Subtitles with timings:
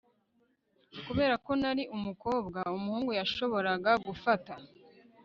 [1.05, 4.53] kubera ko nari umukobwa umuhungu yashoboraga gufata